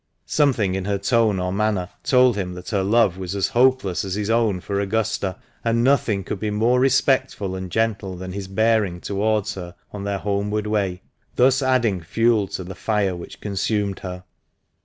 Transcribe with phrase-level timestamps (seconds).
[0.25, 4.15] Something in her tone or manner told him that her love was as hopeless as
[4.15, 8.99] his own for Augusta, and nothing could be more respectful and gentle than his bearing
[8.99, 11.03] towards her on their homeward way,
[11.35, 14.23] thus adding fuel to the fire which consumed her.